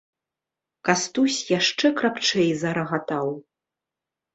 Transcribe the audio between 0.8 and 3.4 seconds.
Кастусь яшчэ крапчэй зарагатаў.